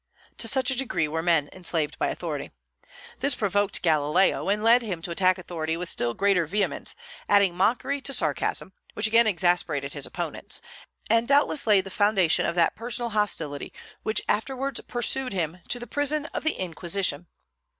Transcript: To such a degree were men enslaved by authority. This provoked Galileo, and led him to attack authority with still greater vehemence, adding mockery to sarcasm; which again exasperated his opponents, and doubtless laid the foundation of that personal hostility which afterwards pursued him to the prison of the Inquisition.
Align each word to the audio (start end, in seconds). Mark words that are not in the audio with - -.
To 0.37 0.47
such 0.47 0.71
a 0.71 0.75
degree 0.75 1.07
were 1.07 1.21
men 1.21 1.47
enslaved 1.53 1.99
by 1.99 2.07
authority. 2.07 2.49
This 3.19 3.35
provoked 3.35 3.83
Galileo, 3.83 4.49
and 4.49 4.63
led 4.63 4.81
him 4.81 4.99
to 5.03 5.11
attack 5.11 5.37
authority 5.37 5.77
with 5.77 5.89
still 5.89 6.15
greater 6.15 6.47
vehemence, 6.47 6.95
adding 7.29 7.55
mockery 7.55 8.01
to 8.01 8.11
sarcasm; 8.11 8.73
which 8.95 9.05
again 9.05 9.27
exasperated 9.27 9.93
his 9.93 10.07
opponents, 10.07 10.59
and 11.07 11.27
doubtless 11.27 11.67
laid 11.67 11.83
the 11.83 11.91
foundation 11.91 12.47
of 12.47 12.55
that 12.55 12.75
personal 12.75 13.09
hostility 13.09 13.71
which 14.01 14.21
afterwards 14.27 14.81
pursued 14.87 15.33
him 15.33 15.59
to 15.67 15.77
the 15.79 15.85
prison 15.85 16.25
of 16.33 16.43
the 16.43 16.53
Inquisition. 16.53 17.27